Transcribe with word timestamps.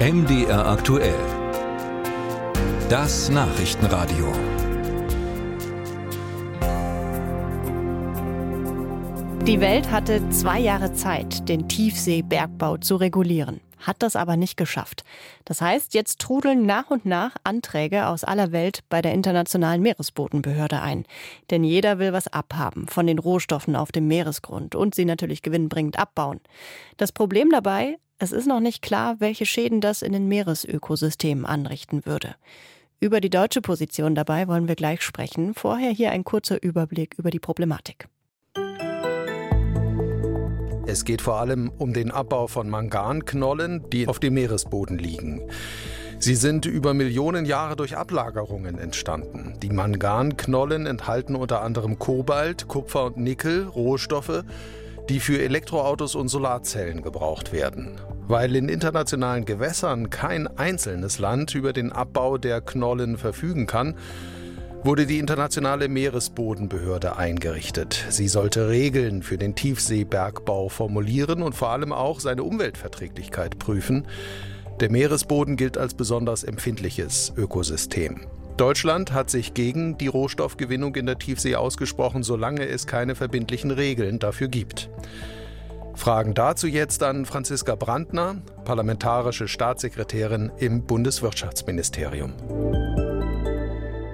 MDR 0.00 0.64
aktuell. 0.64 1.18
Das 2.88 3.30
Nachrichtenradio. 3.30 4.32
Die 9.44 9.60
Welt 9.60 9.90
hatte 9.90 10.30
zwei 10.30 10.60
Jahre 10.60 10.92
Zeit, 10.92 11.48
den 11.48 11.68
Tiefseebergbau 11.68 12.76
zu 12.76 12.94
regulieren, 12.94 13.60
hat 13.78 13.96
das 13.98 14.14
aber 14.14 14.36
nicht 14.36 14.56
geschafft. 14.56 15.02
Das 15.44 15.60
heißt, 15.60 15.94
jetzt 15.94 16.20
trudeln 16.20 16.64
nach 16.64 16.90
und 16.90 17.04
nach 17.04 17.34
Anträge 17.42 18.06
aus 18.06 18.22
aller 18.22 18.52
Welt 18.52 18.84
bei 18.88 19.02
der 19.02 19.14
Internationalen 19.14 19.82
Meeresbodenbehörde 19.82 20.80
ein. 20.80 21.06
Denn 21.50 21.64
jeder 21.64 21.98
will 21.98 22.12
was 22.12 22.28
abhaben 22.28 22.86
von 22.86 23.08
den 23.08 23.18
Rohstoffen 23.18 23.74
auf 23.74 23.90
dem 23.90 24.06
Meeresgrund 24.06 24.76
und 24.76 24.94
sie 24.94 25.04
natürlich 25.04 25.42
gewinnbringend 25.42 25.98
abbauen. 25.98 26.38
Das 26.98 27.10
Problem 27.10 27.50
dabei, 27.50 27.98
es 28.18 28.32
ist 28.32 28.46
noch 28.46 28.60
nicht 28.60 28.82
klar, 28.82 29.16
welche 29.20 29.46
Schäden 29.46 29.80
das 29.80 30.02
in 30.02 30.12
den 30.12 30.28
Meeresökosystemen 30.28 31.46
anrichten 31.46 32.04
würde. 32.04 32.34
Über 33.00 33.20
die 33.20 33.30
deutsche 33.30 33.60
Position 33.60 34.16
dabei 34.16 34.48
wollen 34.48 34.66
wir 34.66 34.74
gleich 34.74 35.02
sprechen. 35.02 35.54
Vorher 35.54 35.90
hier 35.90 36.10
ein 36.10 36.24
kurzer 36.24 36.60
Überblick 36.62 37.14
über 37.16 37.30
die 37.30 37.38
Problematik. 37.38 38.08
Es 40.86 41.04
geht 41.04 41.22
vor 41.22 41.36
allem 41.36 41.70
um 41.78 41.92
den 41.92 42.10
Abbau 42.10 42.48
von 42.48 42.68
Manganknollen, 42.68 43.88
die 43.90 44.08
auf 44.08 44.18
dem 44.18 44.34
Meeresboden 44.34 44.98
liegen. 44.98 45.42
Sie 46.18 46.34
sind 46.34 46.66
über 46.66 46.94
Millionen 46.94 47.44
Jahre 47.44 47.76
durch 47.76 47.96
Ablagerungen 47.96 48.78
entstanden. 48.78 49.54
Die 49.62 49.70
Manganknollen 49.70 50.86
enthalten 50.86 51.36
unter 51.36 51.62
anderem 51.62 52.00
Kobalt, 52.00 52.66
Kupfer 52.66 53.04
und 53.04 53.18
Nickel, 53.18 53.64
Rohstoffe, 53.64 54.42
die 55.08 55.20
für 55.20 55.40
Elektroautos 55.40 56.14
und 56.14 56.28
Solarzellen 56.28 57.02
gebraucht 57.02 57.52
werden. 57.52 58.00
Weil 58.26 58.54
in 58.56 58.68
internationalen 58.68 59.44
Gewässern 59.44 60.10
kein 60.10 60.46
einzelnes 60.46 61.18
Land 61.18 61.54
über 61.54 61.72
den 61.72 61.92
Abbau 61.92 62.36
der 62.36 62.60
Knollen 62.60 63.16
verfügen 63.16 63.66
kann, 63.66 63.94
wurde 64.84 65.06
die 65.06 65.18
Internationale 65.18 65.88
Meeresbodenbehörde 65.88 67.16
eingerichtet. 67.16 68.04
Sie 68.10 68.28
sollte 68.28 68.68
Regeln 68.68 69.22
für 69.22 69.38
den 69.38 69.54
Tiefseebergbau 69.54 70.68
formulieren 70.68 71.42
und 71.42 71.54
vor 71.54 71.70
allem 71.70 71.92
auch 71.92 72.20
seine 72.20 72.44
Umweltverträglichkeit 72.44 73.58
prüfen. 73.58 74.06
Der 74.80 74.90
Meeresboden 74.90 75.56
gilt 75.56 75.76
als 75.76 75.94
besonders 75.94 76.44
empfindliches 76.44 77.32
Ökosystem. 77.36 78.20
Deutschland 78.58 79.12
hat 79.12 79.30
sich 79.30 79.54
gegen 79.54 79.98
die 79.98 80.08
Rohstoffgewinnung 80.08 80.96
in 80.96 81.06
der 81.06 81.16
Tiefsee 81.16 81.54
ausgesprochen, 81.54 82.24
solange 82.24 82.66
es 82.66 82.88
keine 82.88 83.14
verbindlichen 83.14 83.70
Regeln 83.70 84.18
dafür 84.18 84.48
gibt. 84.48 84.90
Fragen 85.94 86.34
dazu 86.34 86.66
jetzt 86.66 87.04
an 87.04 87.24
Franziska 87.24 87.76
Brandner, 87.76 88.42
parlamentarische 88.64 89.46
Staatssekretärin 89.46 90.50
im 90.58 90.82
Bundeswirtschaftsministerium. 90.82 92.32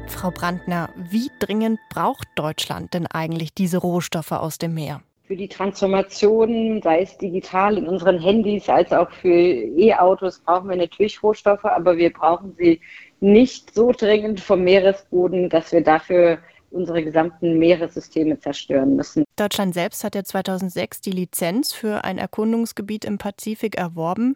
Frau 0.08 0.30
Brandner, 0.30 0.90
wie 1.10 1.30
dringend 1.40 1.78
braucht 1.88 2.28
Deutschland 2.36 2.92
denn 2.92 3.06
eigentlich 3.06 3.54
diese 3.54 3.78
Rohstoffe 3.78 4.32
aus 4.32 4.58
dem 4.58 4.74
Meer? 4.74 5.00
Für 5.26 5.36
die 5.36 5.48
Transformation, 5.48 6.82
sei 6.82 7.00
es 7.00 7.16
digital 7.16 7.78
in 7.78 7.88
unseren 7.88 8.18
Handys 8.18 8.68
als 8.68 8.92
auch 8.92 9.10
für 9.10 9.30
E-Autos, 9.30 10.40
brauchen 10.40 10.68
wir 10.68 10.76
natürlich 10.76 11.22
Rohstoffe, 11.22 11.64
aber 11.64 11.96
wir 11.96 12.12
brauchen 12.12 12.54
sie 12.58 12.78
nicht 13.24 13.74
so 13.74 13.90
dringend 13.90 14.38
vom 14.40 14.62
Meeresboden, 14.62 15.48
dass 15.48 15.72
wir 15.72 15.82
dafür 15.82 16.38
unsere 16.70 17.02
gesamten 17.02 17.58
Meeressysteme 17.58 18.38
zerstören 18.38 18.96
müssen. 18.96 19.24
Deutschland 19.36 19.72
selbst 19.72 20.04
hat 20.04 20.14
ja 20.14 20.24
2006 20.24 21.00
die 21.00 21.12
Lizenz 21.12 21.72
für 21.72 22.04
ein 22.04 22.18
Erkundungsgebiet 22.18 23.04
im 23.04 23.16
Pazifik 23.16 23.76
erworben, 23.76 24.34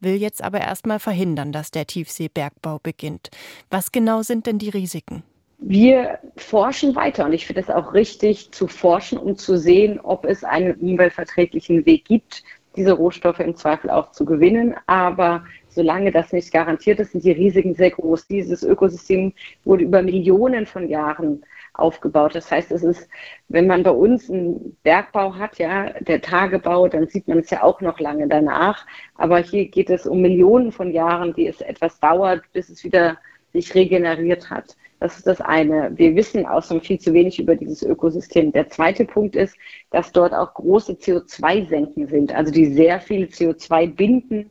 will 0.00 0.14
jetzt 0.14 0.44
aber 0.44 0.60
erstmal 0.60 1.00
verhindern, 1.00 1.50
dass 1.50 1.70
der 1.70 1.86
Tiefseebergbau 1.86 2.78
beginnt. 2.80 3.30
Was 3.70 3.90
genau 3.90 4.22
sind 4.22 4.46
denn 4.46 4.58
die 4.58 4.68
Risiken? 4.68 5.24
Wir 5.58 6.20
forschen 6.36 6.94
weiter 6.94 7.24
und 7.24 7.32
ich 7.32 7.46
finde 7.46 7.62
es 7.62 7.70
auch 7.70 7.92
richtig 7.92 8.52
zu 8.52 8.68
forschen, 8.68 9.18
um 9.18 9.36
zu 9.36 9.56
sehen, 9.58 9.98
ob 9.98 10.24
es 10.24 10.44
einen 10.44 10.74
umweltverträglichen 10.74 11.84
Weg 11.84 12.04
gibt, 12.04 12.44
diese 12.76 12.92
Rohstoffe 12.92 13.40
im 13.40 13.56
Zweifel 13.56 13.90
auch 13.90 14.12
zu 14.12 14.24
gewinnen. 14.24 14.76
Aber 14.86 15.44
solange 15.78 16.10
das 16.10 16.32
nicht 16.32 16.52
garantiert 16.52 16.98
ist, 16.98 17.12
sind 17.12 17.22
die 17.22 17.30
Risiken 17.30 17.72
sehr 17.72 17.92
groß. 17.92 18.26
Dieses 18.26 18.64
Ökosystem 18.64 19.32
wurde 19.64 19.84
über 19.84 20.02
Millionen 20.02 20.66
von 20.66 20.88
Jahren 20.88 21.44
aufgebaut. 21.72 22.34
Das 22.34 22.50
heißt, 22.50 22.72
es 22.72 22.82
ist, 22.82 23.08
wenn 23.48 23.68
man 23.68 23.84
bei 23.84 23.92
uns 23.92 24.28
einen 24.28 24.76
Bergbau 24.82 25.36
hat, 25.36 25.58
ja, 25.58 25.90
der 26.00 26.20
Tagebau, 26.20 26.88
dann 26.88 27.06
sieht 27.06 27.28
man 27.28 27.38
es 27.38 27.50
ja 27.50 27.62
auch 27.62 27.80
noch 27.80 28.00
lange 28.00 28.26
danach. 28.26 28.86
Aber 29.14 29.38
hier 29.38 29.68
geht 29.68 29.88
es 29.88 30.04
um 30.04 30.20
Millionen 30.20 30.72
von 30.72 30.90
Jahren, 30.90 31.32
die 31.32 31.46
es 31.46 31.60
etwas 31.60 32.00
dauert, 32.00 32.42
bis 32.52 32.70
es 32.70 32.82
wieder 32.82 33.16
sich 33.52 33.72
regeneriert 33.76 34.50
hat. 34.50 34.76
Das 34.98 35.16
ist 35.16 35.28
das 35.28 35.40
eine. 35.40 35.92
Wir 35.96 36.16
wissen 36.16 36.44
außerdem 36.44 36.82
viel 36.82 36.98
zu 36.98 37.12
wenig 37.12 37.38
über 37.38 37.54
dieses 37.54 37.84
Ökosystem. 37.84 38.50
Der 38.50 38.68
zweite 38.68 39.04
Punkt 39.04 39.36
ist, 39.36 39.56
dass 39.92 40.10
dort 40.10 40.34
auch 40.34 40.54
große 40.54 40.94
CO2-Senken 40.94 42.08
sind, 42.08 42.34
also 42.34 42.50
die 42.50 42.66
sehr 42.66 43.00
viel 43.00 43.26
CO2 43.26 43.94
binden 43.94 44.50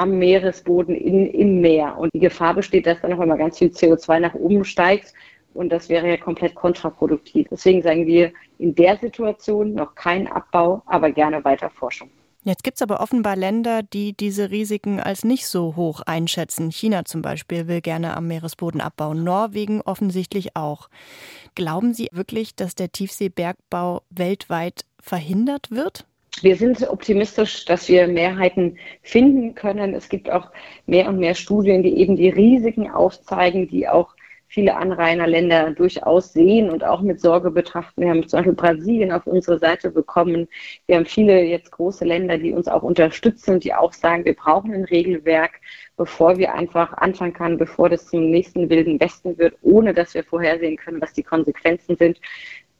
am 0.00 0.18
Meeresboden 0.18 0.94
in, 0.94 1.26
im 1.26 1.60
Meer. 1.60 1.98
Und 1.98 2.14
die 2.14 2.20
Gefahr 2.20 2.54
besteht, 2.54 2.86
dass 2.86 3.00
dann 3.02 3.10
noch 3.10 3.20
einmal 3.20 3.36
ganz 3.36 3.58
viel 3.58 3.68
CO2 3.68 4.18
nach 4.18 4.34
oben 4.34 4.64
steigt. 4.64 5.12
Und 5.52 5.70
das 5.70 5.90
wäre 5.90 6.08
ja 6.08 6.16
komplett 6.16 6.54
kontraproduktiv. 6.54 7.46
Deswegen 7.50 7.82
sagen 7.82 8.06
wir 8.06 8.32
in 8.58 8.74
der 8.74 8.96
Situation 8.96 9.74
noch 9.74 9.94
kein 9.94 10.26
Abbau, 10.26 10.82
aber 10.86 11.10
gerne 11.10 11.44
weiter 11.44 11.68
Forschung. 11.68 12.08
Jetzt 12.42 12.64
gibt 12.64 12.78
es 12.78 12.82
aber 12.82 13.00
offenbar 13.00 13.36
Länder, 13.36 13.82
die 13.82 14.14
diese 14.14 14.50
Risiken 14.50 14.98
als 14.98 15.24
nicht 15.24 15.46
so 15.46 15.76
hoch 15.76 16.00
einschätzen. 16.00 16.70
China 16.70 17.04
zum 17.04 17.20
Beispiel 17.20 17.68
will 17.68 17.82
gerne 17.82 18.16
am 18.16 18.28
Meeresboden 18.28 18.80
abbauen, 18.80 19.22
Norwegen 19.22 19.82
offensichtlich 19.82 20.56
auch. 20.56 20.88
Glauben 21.54 21.92
Sie 21.92 22.08
wirklich, 22.12 22.56
dass 22.56 22.74
der 22.74 22.90
Tiefseebergbau 22.90 24.00
weltweit 24.08 24.86
verhindert 24.98 25.70
wird? 25.70 26.06
Wir 26.42 26.56
sind 26.56 26.88
optimistisch, 26.88 27.64
dass 27.64 27.88
wir 27.88 28.08
Mehrheiten 28.08 28.78
finden 29.02 29.54
können. 29.54 29.94
Es 29.94 30.08
gibt 30.08 30.30
auch 30.30 30.50
mehr 30.86 31.08
und 31.08 31.18
mehr 31.18 31.34
Studien, 31.34 31.82
die 31.82 31.98
eben 31.98 32.16
die 32.16 32.30
Risiken 32.30 32.90
aufzeigen, 32.90 33.68
die 33.68 33.88
auch 33.88 34.14
viele 34.50 34.76
Anrainerländer 34.76 35.70
durchaus 35.70 36.32
sehen 36.32 36.70
und 36.70 36.82
auch 36.82 37.02
mit 37.02 37.20
Sorge 37.20 37.52
betrachten. 37.52 38.02
Wir 38.02 38.10
haben 38.10 38.26
zum 38.26 38.38
Beispiel 38.38 38.54
Brasilien 38.54 39.12
auf 39.12 39.26
unsere 39.26 39.60
Seite 39.60 39.90
bekommen. 39.90 40.48
Wir 40.86 40.96
haben 40.96 41.06
viele 41.06 41.44
jetzt 41.44 41.70
große 41.70 42.04
Länder, 42.04 42.36
die 42.36 42.52
uns 42.52 42.66
auch 42.66 42.82
unterstützen, 42.82 43.60
die 43.60 43.72
auch 43.72 43.92
sagen, 43.92 44.24
wir 44.24 44.34
brauchen 44.34 44.74
ein 44.74 44.84
Regelwerk, 44.84 45.60
bevor 45.96 46.36
wir 46.36 46.52
einfach 46.52 46.92
anfangen 46.94 47.32
können, 47.32 47.58
bevor 47.58 47.88
das 47.88 48.06
zum 48.06 48.28
nächsten 48.28 48.68
wilden 48.68 48.98
Westen 48.98 49.38
wird, 49.38 49.56
ohne 49.62 49.94
dass 49.94 50.14
wir 50.14 50.24
vorhersehen 50.24 50.76
können, 50.76 51.00
was 51.00 51.12
die 51.12 51.22
Konsequenzen 51.22 51.96
sind. 51.96 52.20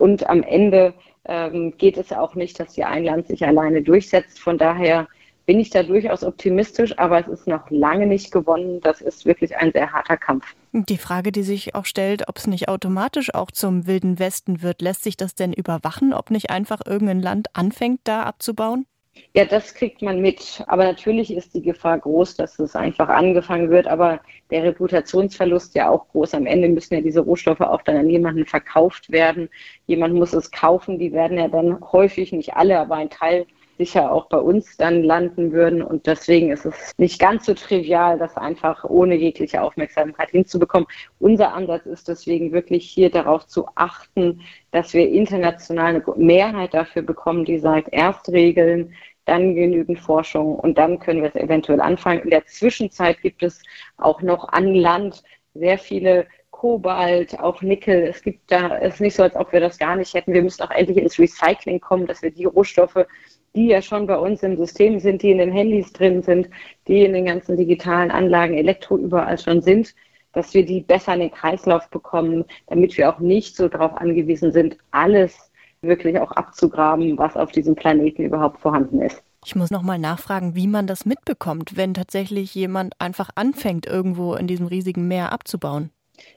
Und 0.00 0.28
am 0.28 0.42
Ende 0.42 0.94
ähm, 1.26 1.74
geht 1.76 1.98
es 1.98 2.10
auch 2.10 2.34
nicht, 2.34 2.58
dass 2.58 2.74
hier 2.74 2.88
ein 2.88 3.04
Land 3.04 3.26
sich 3.26 3.44
alleine 3.44 3.82
durchsetzt. 3.82 4.40
Von 4.40 4.56
daher 4.56 5.06
bin 5.44 5.60
ich 5.60 5.68
da 5.68 5.82
durchaus 5.82 6.24
optimistisch, 6.24 6.98
aber 6.98 7.20
es 7.20 7.28
ist 7.28 7.46
noch 7.46 7.68
lange 7.70 8.06
nicht 8.06 8.32
gewonnen. 8.32 8.80
Das 8.80 9.02
ist 9.02 9.26
wirklich 9.26 9.56
ein 9.58 9.72
sehr 9.72 9.92
harter 9.92 10.16
Kampf. 10.16 10.54
Die 10.72 10.96
Frage, 10.96 11.32
die 11.32 11.42
sich 11.42 11.74
auch 11.74 11.84
stellt, 11.84 12.28
ob 12.28 12.38
es 12.38 12.46
nicht 12.46 12.68
automatisch 12.68 13.34
auch 13.34 13.50
zum 13.50 13.86
Wilden 13.86 14.18
Westen 14.18 14.62
wird, 14.62 14.80
lässt 14.80 15.02
sich 15.04 15.18
das 15.18 15.34
denn 15.34 15.52
überwachen, 15.52 16.14
ob 16.14 16.30
nicht 16.30 16.48
einfach 16.48 16.80
irgendein 16.86 17.20
Land 17.20 17.48
anfängt, 17.54 18.00
da 18.04 18.22
abzubauen? 18.22 18.86
Ja, 19.34 19.44
das 19.44 19.74
kriegt 19.74 20.02
man 20.02 20.20
mit. 20.20 20.62
Aber 20.66 20.84
natürlich 20.84 21.32
ist 21.32 21.54
die 21.54 21.62
Gefahr 21.62 21.98
groß, 21.98 22.36
dass 22.36 22.58
es 22.58 22.76
einfach 22.76 23.08
angefangen 23.08 23.70
wird. 23.70 23.86
Aber 23.86 24.20
der 24.50 24.64
Reputationsverlust 24.64 25.74
ja 25.74 25.88
auch 25.88 26.08
groß. 26.08 26.34
Am 26.34 26.46
Ende 26.46 26.68
müssen 26.68 26.94
ja 26.94 27.00
diese 27.00 27.20
Rohstoffe 27.20 27.60
auch 27.60 27.82
dann 27.82 27.96
an 27.96 28.10
jemanden 28.10 28.46
verkauft 28.46 29.10
werden. 29.10 29.48
Jemand 29.86 30.14
muss 30.14 30.32
es 30.32 30.50
kaufen. 30.50 30.98
Die 30.98 31.12
werden 31.12 31.38
ja 31.38 31.48
dann 31.48 31.80
häufig, 31.92 32.32
nicht 32.32 32.54
alle, 32.54 32.78
aber 32.78 32.96
ein 32.96 33.10
Teil 33.10 33.46
sicher 33.80 34.12
auch 34.12 34.26
bei 34.26 34.36
uns 34.36 34.76
dann 34.76 35.02
landen 35.02 35.52
würden. 35.52 35.80
Und 35.80 36.06
deswegen 36.06 36.50
ist 36.50 36.66
es 36.66 36.92
nicht 36.98 37.18
ganz 37.18 37.46
so 37.46 37.54
trivial, 37.54 38.18
das 38.18 38.36
einfach 38.36 38.84
ohne 38.84 39.14
jegliche 39.14 39.62
Aufmerksamkeit 39.62 40.30
hinzubekommen. 40.30 40.86
Unser 41.18 41.54
Ansatz 41.54 41.86
ist 41.86 42.06
deswegen 42.06 42.52
wirklich 42.52 42.84
hier 42.84 43.10
darauf 43.10 43.46
zu 43.46 43.66
achten, 43.76 44.42
dass 44.70 44.92
wir 44.92 45.08
international 45.08 45.94
eine 45.94 46.04
Mehrheit 46.16 46.74
dafür 46.74 47.00
bekommen, 47.00 47.46
die 47.46 47.58
sagt, 47.58 47.88
erst 47.90 48.28
Regeln, 48.28 48.92
dann 49.24 49.54
genügend 49.54 49.98
Forschung 49.98 50.56
und 50.56 50.76
dann 50.76 50.98
können 50.98 51.22
wir 51.22 51.30
es 51.34 51.42
eventuell 51.42 51.80
anfangen. 51.80 52.20
In 52.24 52.30
der 52.30 52.44
Zwischenzeit 52.44 53.22
gibt 53.22 53.42
es 53.42 53.62
auch 53.96 54.20
noch 54.20 54.50
an 54.50 54.74
Land 54.74 55.22
sehr 55.54 55.78
viele 55.78 56.26
Kobalt, 56.50 57.40
auch 57.40 57.62
Nickel. 57.62 58.02
Es 58.02 58.22
gibt 58.22 58.52
da, 58.52 58.76
es 58.76 58.94
ist 58.94 59.00
nicht 59.00 59.16
so, 59.16 59.22
als 59.22 59.34
ob 59.36 59.50
wir 59.52 59.60
das 59.60 59.78
gar 59.78 59.96
nicht 59.96 60.12
hätten. 60.12 60.34
Wir 60.34 60.42
müssen 60.42 60.62
auch 60.62 60.70
endlich 60.70 60.98
ins 60.98 61.18
Recycling 61.18 61.80
kommen, 61.80 62.06
dass 62.06 62.20
wir 62.20 62.30
die 62.30 62.44
Rohstoffe, 62.44 63.06
die 63.54 63.66
ja 63.66 63.82
schon 63.82 64.06
bei 64.06 64.16
uns 64.16 64.42
im 64.42 64.56
System 64.56 65.00
sind, 65.00 65.22
die 65.22 65.30
in 65.30 65.38
den 65.38 65.52
Handys 65.52 65.92
drin 65.92 66.22
sind, 66.22 66.48
die 66.86 67.04
in 67.04 67.12
den 67.12 67.24
ganzen 67.24 67.56
digitalen 67.56 68.10
Anlagen, 68.10 68.54
Elektro 68.54 68.96
überall 68.96 69.38
schon 69.38 69.60
sind, 69.60 69.94
dass 70.32 70.54
wir 70.54 70.64
die 70.64 70.80
besser 70.80 71.14
in 71.14 71.20
den 71.20 71.30
Kreislauf 71.32 71.88
bekommen, 71.90 72.44
damit 72.68 72.96
wir 72.96 73.12
auch 73.12 73.18
nicht 73.18 73.56
so 73.56 73.68
darauf 73.68 73.94
angewiesen 73.94 74.52
sind, 74.52 74.76
alles 74.92 75.50
wirklich 75.82 76.18
auch 76.18 76.32
abzugraben, 76.32 77.18
was 77.18 77.36
auf 77.36 77.50
diesem 77.52 77.74
Planeten 77.74 78.22
überhaupt 78.22 78.60
vorhanden 78.60 79.00
ist. 79.00 79.22
Ich 79.44 79.56
muss 79.56 79.70
noch 79.70 79.82
mal 79.82 79.98
nachfragen, 79.98 80.54
wie 80.54 80.66
man 80.66 80.86
das 80.86 81.06
mitbekommt, 81.06 81.76
wenn 81.76 81.94
tatsächlich 81.94 82.54
jemand 82.54 82.94
einfach 83.00 83.30
anfängt, 83.34 83.86
irgendwo 83.86 84.34
in 84.34 84.46
diesem 84.46 84.66
riesigen 84.66 85.08
Meer 85.08 85.32
abzubauen. 85.32 85.90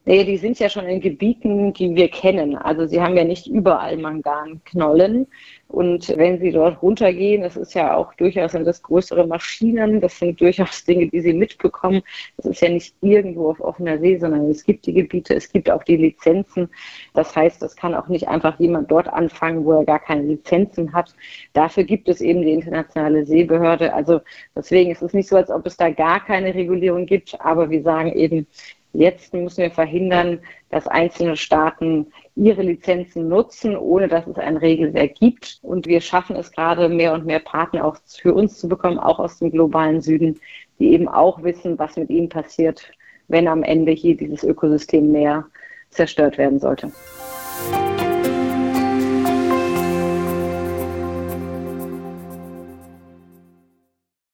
Nee, 0.06 0.26
die 0.26 0.38
sind 0.38 0.60
ja 0.60 0.68
schon 0.68 0.86
in 0.86 1.00
Gebieten, 1.00 1.72
die 1.74 1.96
wir 1.96 2.10
kennen. 2.10 2.58
Also 2.58 2.86
sie 2.86 3.02
haben 3.02 3.16
ja 3.16 3.24
nicht 3.24 3.48
überall 3.48 3.98
Manganknollen. 3.98 5.28
Und 5.70 6.16
wenn 6.18 6.40
sie 6.40 6.52
dort 6.52 6.82
runtergehen, 6.82 7.42
das 7.42 7.56
ist 7.58 7.74
ja 7.74 7.96
auch 7.96 8.14
durchaus 8.16 8.52
sind 8.52 8.66
das 8.66 8.84
größere 8.84 9.26
Maschinen, 9.26 10.02
das 10.02 10.20
sind 10.20 10.40
durchaus 10.40 10.84
Dinge, 10.86 11.08
die 11.08 11.22
sie 11.22 11.34
mitbekommen. 11.34 12.02
Das 12.38 12.46
ist 12.46 12.62
ja 12.62 12.70
nicht 12.70 12.96
irgendwo 13.02 13.50
auf 13.50 13.60
offener 13.62 13.98
See, 13.98 14.18
sondern 14.18 14.50
es 14.52 14.64
gibt 14.64 14.86
die 14.86 14.94
Gebiete, 14.94 15.36
es 15.36 15.52
gibt 15.52 15.72
auch 15.72 15.84
die 15.84 15.98
Lizenzen. 15.98 16.70
Das 17.14 17.36
heißt, 17.36 17.62
das 17.62 17.76
kann 17.76 17.96
auch 17.96 18.08
nicht 18.08 18.28
einfach 18.28 18.60
jemand 18.60 18.92
dort 18.92 19.08
anfangen, 19.08 19.66
wo 19.66 19.72
er 19.72 19.86
gar 19.86 20.00
keine 20.00 20.24
Lizenzen 20.24 20.94
hat. 20.94 21.16
Dafür 21.54 21.86
gibt 21.86 22.10
es 22.10 22.22
eben 22.22 22.42
die 22.42 22.52
internationale 22.52 23.26
Seebehörde. 23.26 23.94
Also 23.94 24.20
deswegen 24.56 24.92
ist 24.92 25.02
es 25.02 25.14
nicht 25.14 25.30
so, 25.30 25.38
als 25.38 25.50
ob 25.50 25.66
es 25.66 25.78
da 25.78 25.90
gar 25.90 26.24
keine 26.24 26.54
Regulierung 26.54 27.06
gibt, 27.06 27.40
aber 27.42 27.70
wir 27.70 27.82
sagen 27.82 28.12
eben, 28.14 28.48
Jetzt 28.94 29.34
müssen 29.34 29.64
wir 29.64 29.72
verhindern, 29.72 30.40
dass 30.70 30.88
einzelne 30.88 31.36
Staaten 31.36 32.14
ihre 32.36 32.62
Lizenzen 32.62 33.28
nutzen, 33.28 33.76
ohne 33.76 34.08
dass 34.08 34.28
es 34.28 34.38
ein 34.38 34.56
Regelwerk 34.56 35.16
gibt. 35.16 35.58
Und 35.64 35.88
wir 35.88 36.00
schaffen 36.00 36.36
es 36.36 36.52
gerade, 36.52 36.90
mehr 36.90 37.14
und 37.14 37.26
mehr 37.26 37.40
Partner 37.40 37.86
auch 37.86 37.98
für 38.06 38.36
uns 38.36 38.60
zu 38.60 38.70
bekommen, 38.70 39.00
auch 39.00 39.18
aus 39.18 39.40
dem 39.40 39.50
globalen 39.50 40.02
Süden, 40.02 40.40
die 40.78 40.94
eben 40.94 41.08
auch 41.08 41.42
wissen, 41.42 41.80
was 41.80 41.98
mit 41.98 42.12
ihnen 42.12 42.30
passiert, 42.30 42.92
wenn 43.28 43.48
am 43.48 43.64
Ende 43.64 43.92
hier 43.92 44.16
dieses 44.16 44.44
Ökosystem 44.44 45.12
mehr 45.12 45.46
zerstört 45.90 46.38
werden 46.38 46.60
sollte. 46.60 46.92